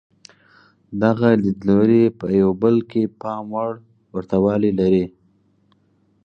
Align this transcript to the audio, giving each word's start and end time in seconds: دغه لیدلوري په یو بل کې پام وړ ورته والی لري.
دغه 1.03 1.29
لیدلوري 1.43 2.03
په 2.19 2.25
یو 2.41 2.49
بل 2.61 2.75
کې 2.89 3.01
پام 3.21 3.45
وړ 3.55 3.71
ورته 4.13 4.35
والی 4.45 4.71
لري. 4.79 5.05